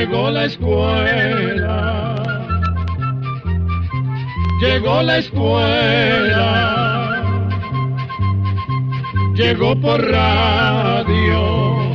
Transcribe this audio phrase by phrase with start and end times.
[0.00, 2.14] Llegó la escuela.
[4.62, 6.46] Llegó la escuela.
[9.34, 11.90] Llegó por radio.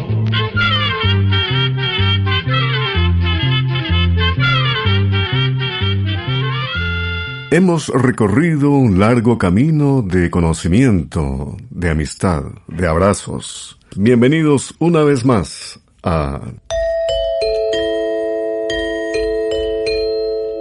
[7.50, 13.80] Hemos recorrido un largo camino de conocimiento, de amistad, de abrazos.
[13.96, 16.40] Bienvenidos una vez más a...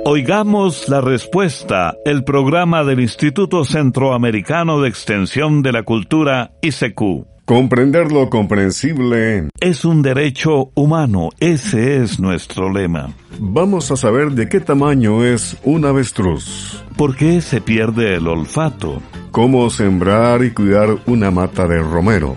[0.07, 7.27] Oigamos la respuesta, el programa del Instituto Centroamericano de Extensión de la Cultura, ICQ.
[7.47, 13.15] Comprender lo comprensible Es un derecho humano, ese es nuestro lema.
[13.39, 19.01] Vamos a saber de qué tamaño es un avestruz, ¿Por qué se pierde el olfato?
[19.31, 22.37] cómo sembrar y cuidar una mata de romero.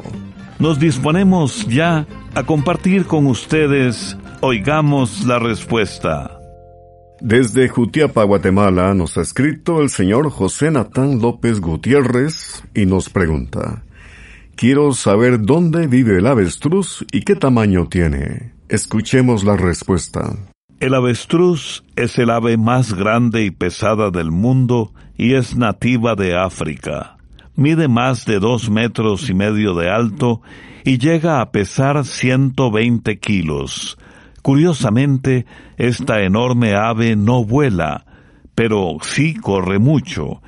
[0.58, 6.37] Nos disponemos ya a compartir con ustedes, oigamos la respuesta.
[7.20, 13.84] Desde Jutiapa, Guatemala, nos ha escrito el señor José Natán López Gutiérrez y nos pregunta,
[14.56, 18.54] Quiero saber dónde vive el avestruz y qué tamaño tiene.
[18.70, 20.36] Escuchemos la respuesta.
[20.80, 26.36] El avestruz es el ave más grande y pesada del mundo y es nativa de
[26.36, 27.18] África.
[27.56, 30.42] Mide más de dos metros y medio de alto
[30.84, 33.98] y llega a pesar 120 kilos.
[34.48, 38.06] Curiosamente, esta enorme ave no vuela,
[38.56, 40.42] pero sí corre mucho.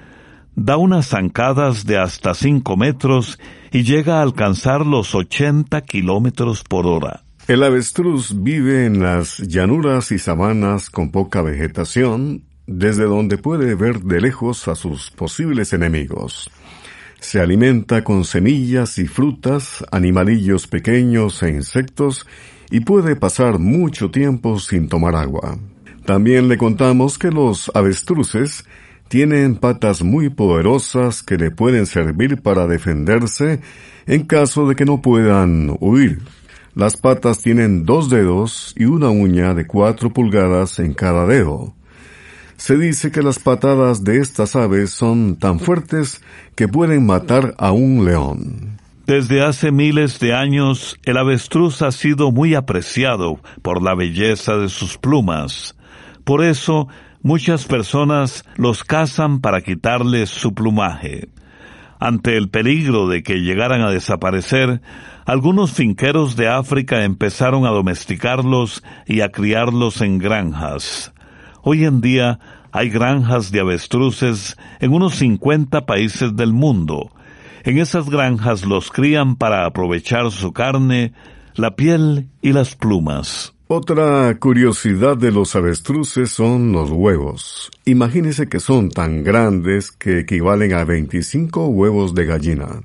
[0.55, 3.37] Da unas zancadas de hasta 5 metros
[3.73, 7.23] y llega a alcanzar los 80 kilómetros por hora.
[7.49, 13.99] El avestruz vive en las llanuras y sabanas con poca vegetación, desde donde puede ver
[13.99, 16.49] de lejos a sus posibles enemigos.
[17.19, 22.25] Se alimenta con semillas y frutas, animalillos pequeños e insectos,
[22.71, 25.57] y puede pasar mucho tiempo sin tomar agua.
[26.05, 28.65] También le contamos que los avestruces
[29.09, 33.59] tienen patas muy poderosas que le pueden servir para defenderse
[34.05, 36.21] en caso de que no puedan huir.
[36.75, 41.73] Las patas tienen dos dedos y una uña de cuatro pulgadas en cada dedo.
[42.57, 46.21] Se dice que las patadas de estas aves son tan fuertes
[46.55, 48.78] que pueden matar a un león.
[49.09, 54.69] Desde hace miles de años, el avestruz ha sido muy apreciado por la belleza de
[54.69, 55.75] sus plumas.
[56.23, 56.87] Por eso,
[57.23, 61.29] muchas personas los cazan para quitarles su plumaje.
[61.99, 64.79] Ante el peligro de que llegaran a desaparecer,
[65.25, 71.15] algunos finqueros de África empezaron a domesticarlos y a criarlos en granjas.
[71.63, 72.39] Hoy en día
[72.71, 77.09] hay granjas de avestruces en unos 50 países del mundo.
[77.63, 81.13] En esas granjas los crían para aprovechar su carne,
[81.55, 83.53] la piel y las plumas.
[83.67, 87.69] Otra curiosidad de los avestruces son los huevos.
[87.85, 92.81] Imagínese que son tan grandes que equivalen a 25 huevos de gallina.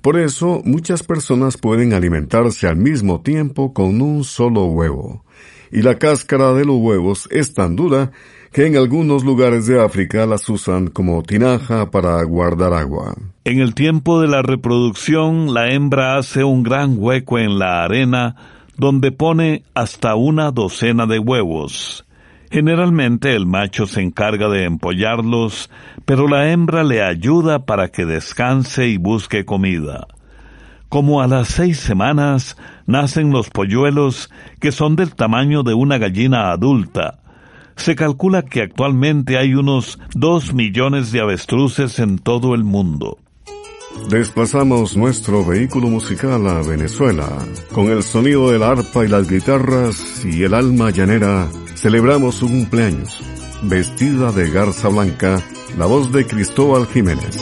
[0.00, 5.24] Por eso, muchas personas pueden alimentarse al mismo tiempo con un solo huevo.
[5.72, 8.12] Y la cáscara de los huevos es tan dura
[8.52, 13.14] que en algunos lugares de África las usan como tinaja para guardar agua.
[13.44, 18.36] En el tiempo de la reproducción, la hembra hace un gran hueco en la arena
[18.76, 22.04] donde pone hasta una docena de huevos.
[22.50, 25.70] Generalmente el macho se encarga de empollarlos,
[26.04, 30.06] pero la hembra le ayuda para que descanse y busque comida.
[30.90, 34.28] Como a las seis semanas nacen los polluelos
[34.60, 37.21] que son del tamaño de una gallina adulta.
[37.82, 43.18] Se calcula que actualmente hay unos dos millones de avestruces en todo el mundo.
[44.08, 47.28] Desplazamos nuestro vehículo musical a Venezuela.
[47.72, 53.20] Con el sonido del arpa y las guitarras y el alma llanera, celebramos su cumpleaños.
[53.64, 55.42] Vestida de garza blanca,
[55.76, 57.36] la voz de Cristóbal Jiménez.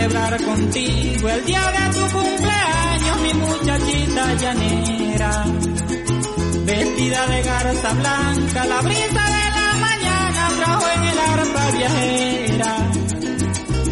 [0.00, 5.44] Celebrar contigo el día de tu cumpleaños, mi muchachita llanera.
[6.64, 12.76] Vestida de garza blanca, la brisa de la mañana trajo en el arpa viajera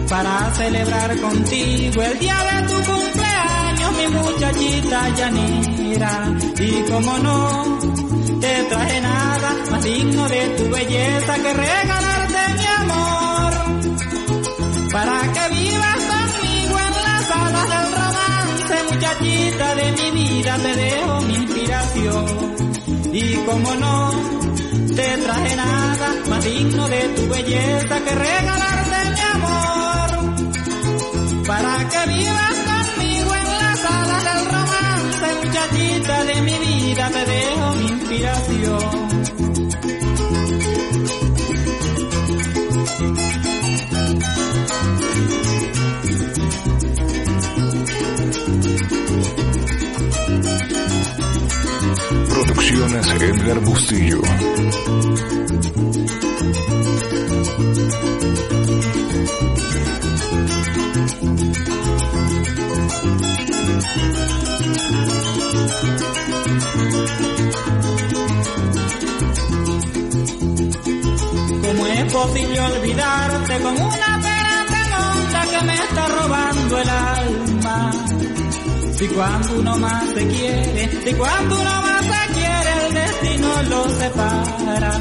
[0.09, 6.39] para celebrar contigo el día de tu cumpleaños, mi muchachita llanera.
[6.59, 7.79] Y como no,
[8.41, 13.28] te traje nada más digno de tu belleza que regalarte mi amor.
[19.49, 22.27] Muchachita de mi vida, te dejo mi inspiración.
[23.13, 24.11] Y como no,
[24.95, 30.09] te traje nada más digno de tu belleza que regalarte mi amor.
[31.47, 37.75] Para que vivas conmigo en las alas del romance, muchachita de mi vida, te dejo
[37.77, 39.08] mi inspiración.
[52.79, 54.21] Producciones Edgar Bustillo.
[71.63, 77.93] ¿Cómo es posible olvidarte con una pena tan honda que me está robando el alma?
[78.97, 81.98] Si cuando uno más se quiere, si cuando uno más
[83.59, 84.93] destino lo separa.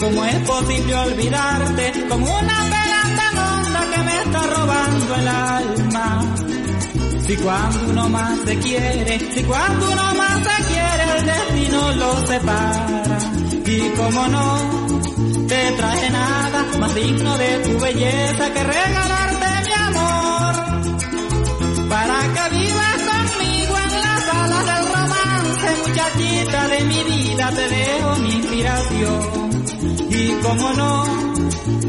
[0.00, 6.22] ¿Cómo es posible olvidarte con una pena tan honda que me está robando el alma?
[7.26, 12.26] Si cuando uno más se quiere, si cuando uno más se quiere, el destino lo
[12.26, 13.18] separa.
[13.66, 14.58] Y como no,
[15.46, 20.54] te traje nada más digno de tu belleza que regalarte mi amor.
[21.88, 22.59] Para que
[26.48, 29.50] de mi vida, te dejo mi inspiración.
[30.10, 31.04] Y como no,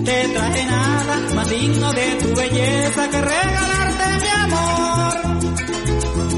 [0.04, 5.14] te traje nada más digno de tu belleza que regalarte mi amor.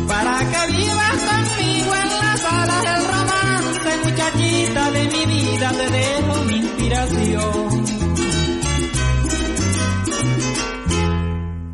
[0.07, 6.43] Para que vivas conmigo en las alas del romance, muchachita de mi vida, te dejo
[6.45, 7.83] mi inspiración.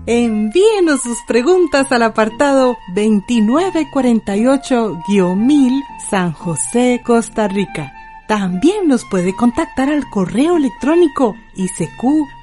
[0.05, 7.93] Envíenos sus preguntas al apartado 2948-1000 San José, Costa Rica.
[8.27, 12.33] También nos puede contactar al correo electrónico isq.org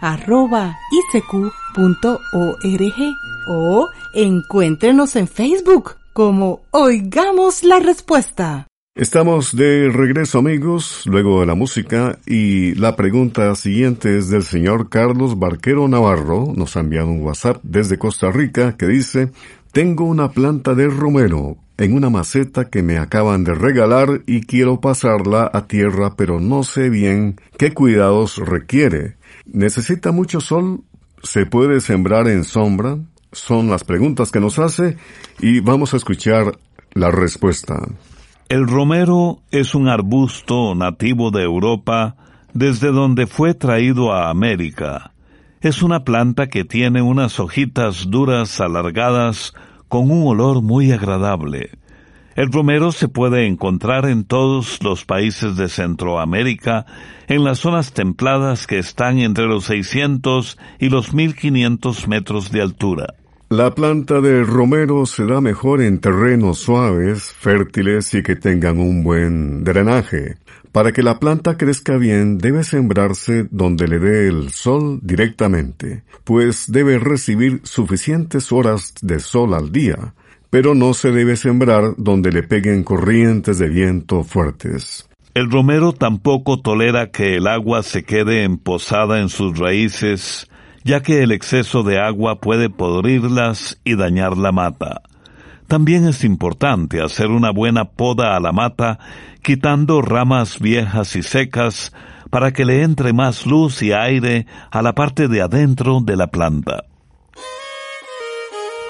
[3.48, 8.66] o encuéntrenos en Facebook como Oigamos la Respuesta.
[8.96, 14.88] Estamos de regreso amigos, luego de la música, y la pregunta siguiente es del señor
[14.88, 19.32] Carlos Barquero Navarro, nos ha enviado un WhatsApp desde Costa Rica que dice,
[19.72, 24.80] tengo una planta de romero en una maceta que me acaban de regalar y quiero
[24.80, 29.16] pasarla a tierra, pero no sé bien qué cuidados requiere.
[29.44, 30.82] ¿Necesita mucho sol?
[31.22, 32.98] ¿Se puede sembrar en sombra?
[33.32, 34.96] Son las preguntas que nos hace
[35.40, 36.58] y vamos a escuchar
[36.92, 37.76] la respuesta.
[38.48, 42.16] El romero es un arbusto nativo de Europa
[42.54, 45.12] desde donde fue traído a América.
[45.60, 49.52] Es una planta que tiene unas hojitas duras alargadas
[49.88, 51.70] con un olor muy agradable.
[52.36, 56.84] El romero se puede encontrar en todos los países de Centroamérica,
[57.28, 63.14] en las zonas templadas que están entre los 600 y los 1500 metros de altura.
[63.48, 69.04] La planta de romero se da mejor en terrenos suaves, fértiles y que tengan un
[69.04, 70.36] buen drenaje.
[70.72, 76.70] Para que la planta crezca bien debe sembrarse donde le dé el sol directamente, pues
[76.70, 80.14] debe recibir suficientes horas de sol al día,
[80.50, 85.08] pero no se debe sembrar donde le peguen corrientes de viento fuertes.
[85.34, 90.48] El romero tampoco tolera que el agua se quede emposada en sus raíces,
[90.82, 95.02] ya que el exceso de agua puede podrirlas y dañar la mata.
[95.68, 98.98] También es importante hacer una buena poda a la mata,
[99.42, 101.92] quitando ramas viejas y secas
[102.30, 106.28] para que le entre más luz y aire a la parte de adentro de la
[106.28, 106.84] planta.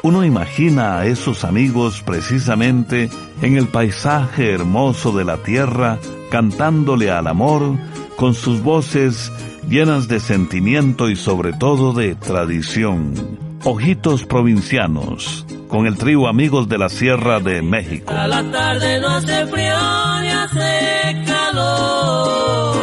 [0.03, 3.11] Uno imagina a esos amigos precisamente
[3.43, 5.99] en el paisaje hermoso de la tierra,
[6.31, 7.77] cantándole al amor
[8.17, 9.33] con sus voces
[9.69, 13.46] llenas de sentimiento y sobre todo de tradición.
[13.69, 18.13] Ojitos Provincianos, con el trío Amigos de la Sierra de México.
[18.15, 19.75] A la tarde no hace frío
[20.21, 22.77] ni hace calor.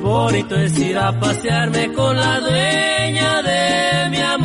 [0.00, 4.43] Bonito es ir a pasearme con la dueña de mi amor.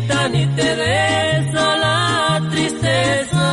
[0.00, 3.46] Ni te des a la tristeza.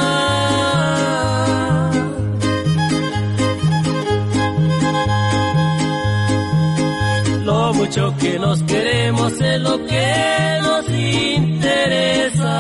[7.46, 12.54] Lo mucho que nos queremos es lo que nos interesa.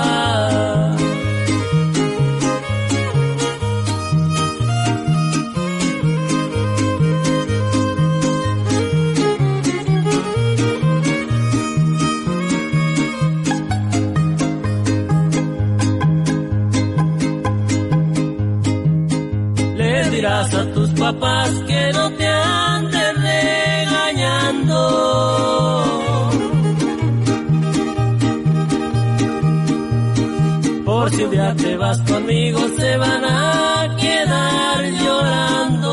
[32.02, 35.92] Conmigo se van a quedar llorando.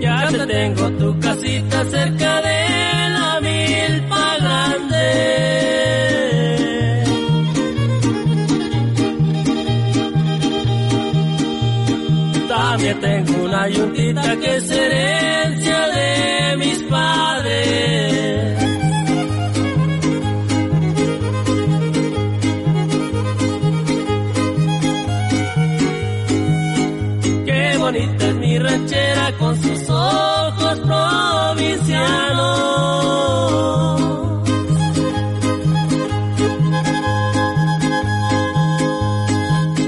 [0.00, 5.08] Ya te tengo tu casita cerca de la milpa grande.
[12.48, 15.57] También tengo una yuntita que de
[27.46, 32.28] Qué bonita es mi ranchera con sus ojos provincianos.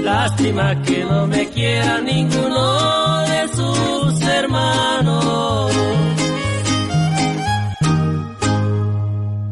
[0.03, 2.80] Lástima que no me quiera ninguno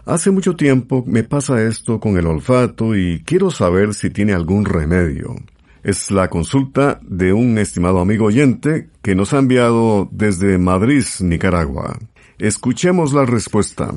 [0.06, 4.64] Hace mucho tiempo me pasa esto con el olfato y quiero saber si tiene algún
[4.64, 5.34] remedio.
[5.82, 11.98] Es la consulta de un estimado amigo oyente que nos ha enviado desde Madrid, Nicaragua.
[12.38, 13.94] Escuchemos la respuesta.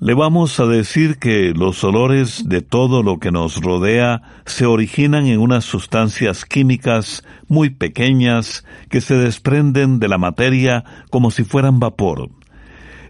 [0.00, 5.26] Le vamos a decir que los olores de todo lo que nos rodea se originan
[5.26, 11.80] en unas sustancias químicas muy pequeñas que se desprenden de la materia como si fueran
[11.80, 12.30] vapor.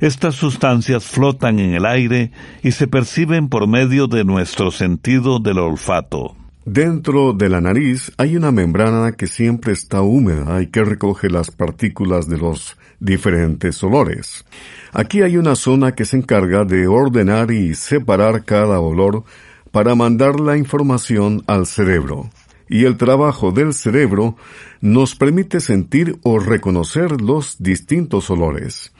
[0.00, 2.32] Estas sustancias flotan en el aire
[2.62, 6.36] y se perciben por medio de nuestro sentido del olfato.
[6.66, 11.50] Dentro de la nariz hay una membrana que siempre está húmeda y que recoge las
[11.50, 14.46] partículas de los diferentes olores.
[14.92, 19.24] Aquí hay una zona que se encarga de ordenar y separar cada olor
[19.72, 22.30] para mandar la información al cerebro.
[22.66, 24.36] Y el trabajo del cerebro
[24.80, 28.90] nos permite sentir o reconocer los distintos olores.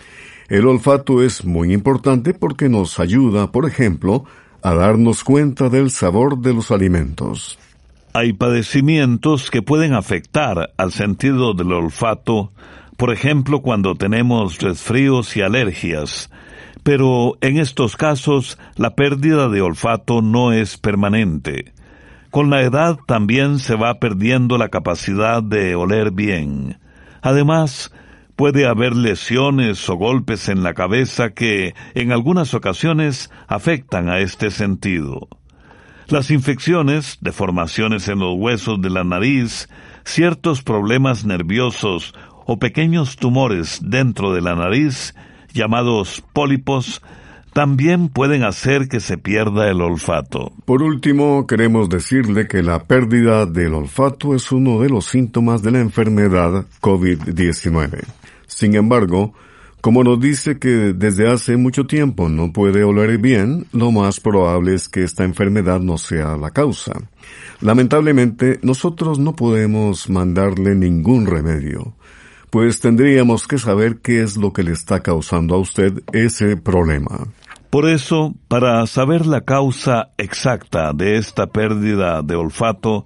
[0.49, 4.25] El olfato es muy importante porque nos ayuda, por ejemplo,
[4.63, 7.59] a darnos cuenta del sabor de los alimentos.
[8.13, 12.53] Hay padecimientos que pueden afectar al sentido del olfato,
[12.97, 16.31] por ejemplo cuando tenemos resfríos y alergias,
[16.83, 21.73] pero en estos casos la pérdida de olfato no es permanente.
[22.31, 26.79] Con la edad también se va perdiendo la capacidad de oler bien.
[27.23, 27.93] Además,
[28.37, 34.51] puede haber lesiones o golpes en la cabeza que en algunas ocasiones afectan a este
[34.51, 35.29] sentido.
[36.09, 39.69] Las infecciones, deformaciones en los huesos de la nariz,
[40.05, 42.15] ciertos problemas nerviosos
[42.47, 45.15] o pequeños tumores dentro de la nariz,
[45.55, 47.01] llamados pólipos,
[47.55, 50.53] también pueden hacer que se pierda el olfato.
[50.65, 55.71] Por último, queremos decirle que la pérdida del olfato es uno de los síntomas de
[55.71, 58.03] la enfermedad COVID-19.
[58.55, 59.35] Sin embargo,
[59.81, 64.75] como nos dice que desde hace mucho tiempo no puede oler bien, lo más probable
[64.75, 66.93] es que esta enfermedad no sea la causa.
[67.61, 71.95] Lamentablemente, nosotros no podemos mandarle ningún remedio.
[72.51, 77.27] pues tendríamos que saber qué es lo que le está causando a usted ese problema.
[77.69, 83.05] Por eso, para saber la causa exacta de esta pérdida de olfato,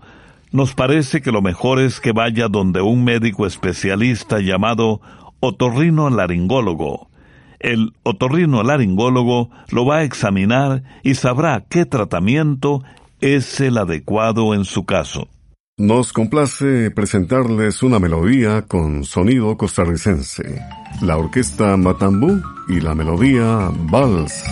[0.50, 5.00] nos parece que lo mejor es que vaya donde un médico especialista llamado
[5.40, 7.08] otorrino laringólogo.
[7.60, 12.82] El otorrino laringólogo lo va a examinar y sabrá qué tratamiento
[13.20, 15.28] es el adecuado en su caso.
[15.76, 20.60] Nos complace presentarles una melodía con sonido costarricense.
[21.02, 24.44] La orquesta Matambú y la melodía Vals.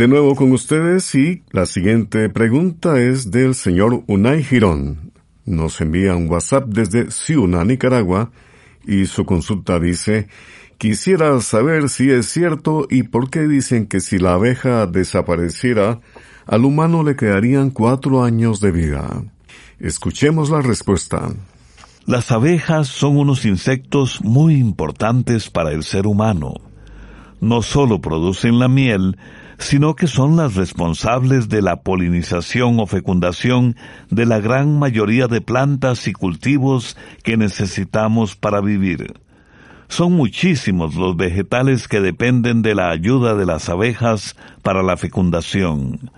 [0.00, 5.12] De nuevo con ustedes y la siguiente pregunta es del señor Unai Girón.
[5.44, 8.30] Nos envía un WhatsApp desde Ciuna, Nicaragua,
[8.86, 10.28] y su consulta dice,
[10.78, 16.00] quisiera saber si es cierto y por qué dicen que si la abeja desapareciera,
[16.46, 19.22] al humano le quedarían cuatro años de vida.
[19.80, 21.28] Escuchemos la respuesta.
[22.06, 26.54] Las abejas son unos insectos muy importantes para el ser humano.
[27.42, 29.18] No solo producen la miel,
[29.60, 33.76] sino que son las responsables de la polinización o fecundación
[34.08, 39.20] de la gran mayoría de plantas y cultivos que necesitamos para vivir.
[39.88, 46.10] Son muchísimos los vegetales que dependen de la ayuda de las abejas para la fecundación.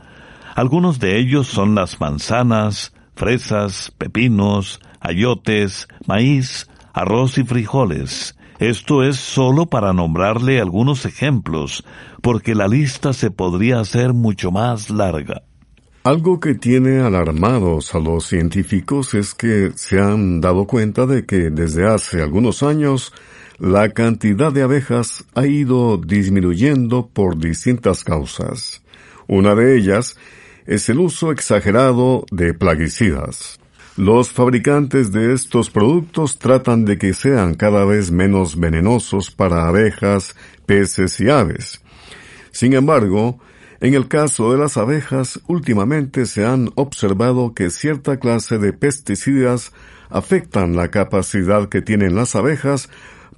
[0.54, 8.36] Algunos de ellos son las manzanas, fresas, pepinos, ayotes, maíz, arroz y frijoles.
[8.62, 11.84] Esto es solo para nombrarle algunos ejemplos,
[12.20, 15.42] porque la lista se podría hacer mucho más larga.
[16.04, 21.50] Algo que tiene alarmados a los científicos es que se han dado cuenta de que
[21.50, 23.12] desde hace algunos años
[23.58, 28.80] la cantidad de abejas ha ido disminuyendo por distintas causas.
[29.26, 30.16] Una de ellas
[30.66, 33.58] es el uso exagerado de plaguicidas.
[33.96, 40.34] Los fabricantes de estos productos tratan de que sean cada vez menos venenosos para abejas,
[40.64, 41.82] peces y aves.
[42.52, 43.38] Sin embargo,
[43.82, 49.72] En el caso de las abejas, últimamente se han observado que cierta clase de pesticidas
[50.08, 52.88] afectan la capacidad que tienen las abejas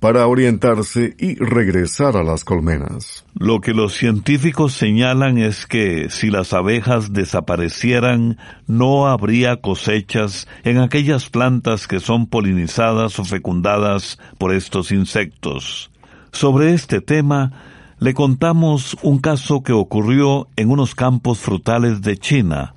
[0.05, 3.25] para orientarse y regresar a las colmenas.
[3.33, 8.37] Lo que los científicos señalan es que si las abejas desaparecieran,
[8.67, 15.91] no habría cosechas en aquellas plantas que son polinizadas o fecundadas por estos insectos.
[16.33, 17.53] Sobre este tema,
[17.99, 22.75] le contamos un caso que ocurrió en unos campos frutales de China,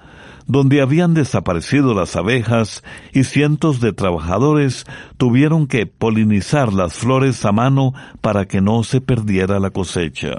[0.47, 2.83] donde habían desaparecido las abejas
[3.13, 4.85] y cientos de trabajadores
[5.17, 10.31] tuvieron que polinizar las flores a mano para que no se perdiera la cosecha.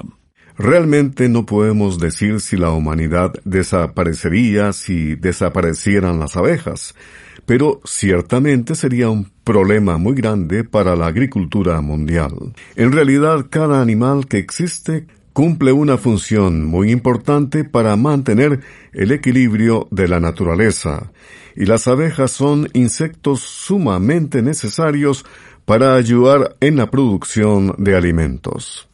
[0.56, 6.96] Realmente no podemos decir si la humanidad desaparecería si desaparecieran las abejas,
[7.46, 12.32] pero ciertamente sería un problema muy grande para la agricultura mundial.
[12.74, 15.06] En realidad, cada animal que existe
[15.38, 18.58] cumple una función muy importante para mantener
[18.92, 21.12] el equilibrio de la naturaleza,
[21.54, 25.24] y las abejas son insectos sumamente necesarios
[25.64, 28.88] para ayudar en la producción de alimentos.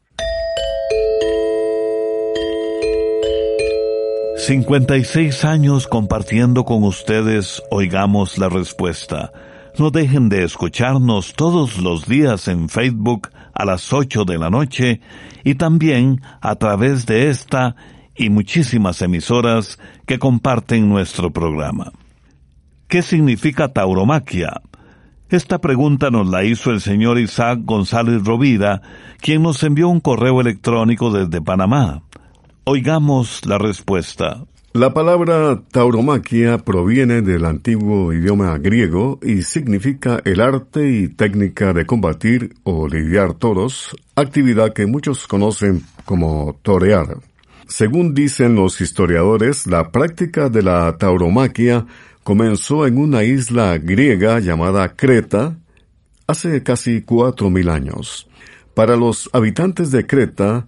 [4.36, 9.32] 56 años compartiendo con ustedes, oigamos la respuesta.
[9.78, 15.00] No dejen de escucharnos todos los días en Facebook a las 8 de la noche
[15.44, 17.76] y también a través de esta
[18.16, 21.92] y muchísimas emisoras que comparten nuestro programa.
[22.88, 24.60] ¿Qué significa tauromaquia?
[25.28, 28.82] Esta pregunta nos la hizo el señor Isaac González Rovira,
[29.20, 32.02] quien nos envió un correo electrónico desde Panamá.
[32.64, 34.44] Oigamos la respuesta.
[34.76, 41.86] La palabra tauromaquia proviene del antiguo idioma griego y significa el arte y técnica de
[41.86, 47.18] combatir o lidiar toros, actividad que muchos conocen como torear.
[47.68, 51.86] Según dicen los historiadores, la práctica de la tauromaquia
[52.24, 55.56] comenzó en una isla griega llamada Creta
[56.26, 58.28] hace casi cuatro mil años.
[58.74, 60.66] Para los habitantes de Creta,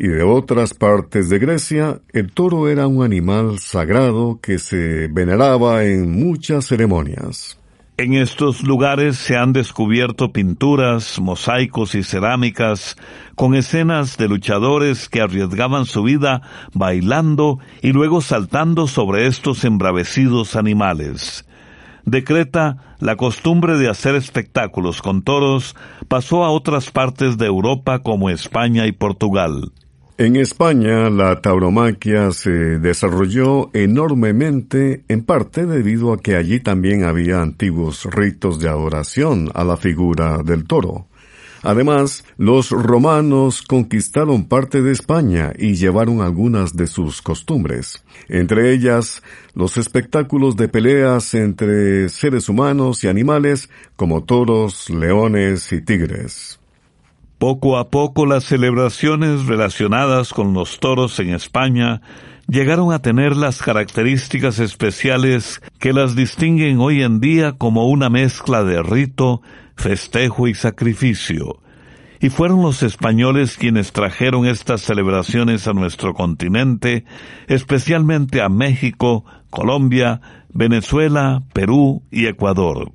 [0.00, 5.84] y de otras partes de Grecia, el toro era un animal sagrado que se veneraba
[5.84, 7.58] en muchas ceremonias.
[7.96, 12.96] En estos lugares se han descubierto pinturas, mosaicos y cerámicas
[13.34, 20.54] con escenas de luchadores que arriesgaban su vida bailando y luego saltando sobre estos embravecidos
[20.54, 21.44] animales.
[22.04, 25.74] De Creta, la costumbre de hacer espectáculos con toros
[26.06, 29.72] pasó a otras partes de Europa como España y Portugal.
[30.20, 37.40] En España, la tauromaquia se desarrolló enormemente, en parte debido a que allí también había
[37.40, 41.06] antiguos ritos de adoración a la figura del toro.
[41.62, 49.22] Además, los romanos conquistaron parte de España y llevaron algunas de sus costumbres, entre ellas
[49.54, 56.58] los espectáculos de peleas entre seres humanos y animales como toros, leones y tigres.
[57.38, 62.02] Poco a poco las celebraciones relacionadas con los toros en España
[62.48, 68.64] llegaron a tener las características especiales que las distinguen hoy en día como una mezcla
[68.64, 69.40] de rito,
[69.76, 71.60] festejo y sacrificio.
[72.20, 77.04] Y fueron los españoles quienes trajeron estas celebraciones a nuestro continente,
[77.46, 82.90] especialmente a México, Colombia, Venezuela, Perú y Ecuador.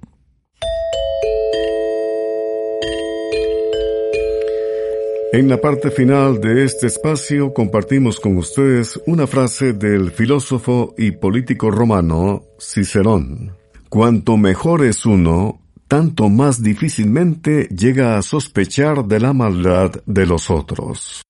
[5.33, 11.09] En la parte final de este espacio compartimos con ustedes una frase del filósofo y
[11.09, 13.57] político romano Cicerón.
[13.89, 20.51] Cuanto mejor es uno, tanto más difícilmente llega a sospechar de la maldad de los
[20.51, 21.23] otros.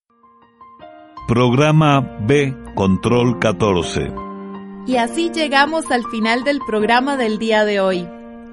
[1.25, 4.11] Programa B Control 14
[4.85, 8.05] Y así llegamos al final del programa del día de hoy.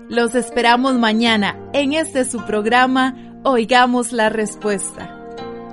[0.09, 5.17] Los esperamos mañana en este su programa Oigamos la Respuesta.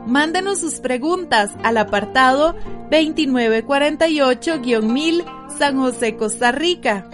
[0.07, 2.55] Mándenos sus preguntas al apartado
[2.91, 5.25] 2948-1000
[5.57, 7.09] San José, Costa Rica.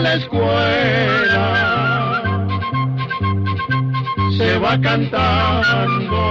[0.03, 1.45] la escuela,
[4.37, 6.23] se va cantando